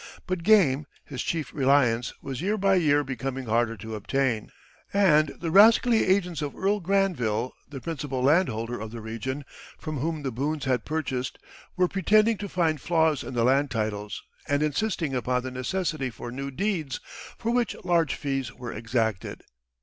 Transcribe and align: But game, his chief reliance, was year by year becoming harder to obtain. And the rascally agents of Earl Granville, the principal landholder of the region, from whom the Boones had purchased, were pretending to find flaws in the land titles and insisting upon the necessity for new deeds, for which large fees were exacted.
But 0.25 0.41
game, 0.41 0.87
his 1.05 1.21
chief 1.21 1.53
reliance, 1.53 2.11
was 2.23 2.41
year 2.41 2.57
by 2.57 2.73
year 2.73 3.03
becoming 3.03 3.45
harder 3.45 3.77
to 3.77 3.93
obtain. 3.93 4.49
And 4.91 5.33
the 5.39 5.51
rascally 5.51 6.07
agents 6.07 6.41
of 6.41 6.55
Earl 6.57 6.79
Granville, 6.79 7.53
the 7.69 7.81
principal 7.81 8.23
landholder 8.23 8.79
of 8.79 8.89
the 8.89 8.99
region, 8.99 9.45
from 9.77 9.97
whom 9.97 10.23
the 10.23 10.31
Boones 10.31 10.65
had 10.65 10.85
purchased, 10.85 11.37
were 11.77 11.87
pretending 11.87 12.37
to 12.37 12.49
find 12.49 12.81
flaws 12.81 13.23
in 13.23 13.35
the 13.35 13.43
land 13.43 13.69
titles 13.69 14.23
and 14.47 14.63
insisting 14.63 15.13
upon 15.13 15.43
the 15.43 15.51
necessity 15.51 16.09
for 16.09 16.31
new 16.31 16.49
deeds, 16.49 16.99
for 17.37 17.51
which 17.51 17.75
large 17.83 18.15
fees 18.15 18.51
were 18.51 18.73
exacted. 18.73 19.43